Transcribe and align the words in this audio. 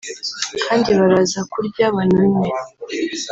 kandi 0.65 0.89
baraza 0.99 1.39
kurya 1.51 1.85
bananywe 1.95 2.47